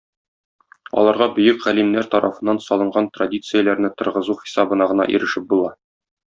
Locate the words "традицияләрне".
3.19-3.95